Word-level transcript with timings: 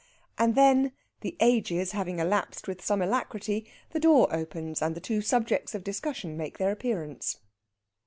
And 0.39 0.55
then, 0.55 0.93
the 1.19 1.37
ages 1.39 1.91
having 1.91 2.17
elapsed 2.17 2.67
with 2.67 2.83
some 2.83 3.03
alacrity, 3.03 3.69
the 3.91 3.99
door 3.99 4.27
opens 4.33 4.81
and 4.81 4.95
the 4.95 4.99
two 4.99 5.21
subjects 5.21 5.75
of 5.75 5.83
discussion 5.83 6.35
make 6.35 6.57
their 6.57 6.71
appearance. 6.71 7.37